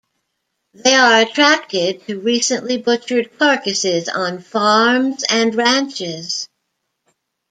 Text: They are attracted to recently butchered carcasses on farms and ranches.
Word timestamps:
They 0.73 0.95
are 0.95 1.21
attracted 1.21 2.07
to 2.07 2.19
recently 2.19 2.77
butchered 2.77 3.37
carcasses 3.37 4.09
on 4.09 4.41
farms 4.41 5.23
and 5.29 5.53
ranches. 5.53 6.49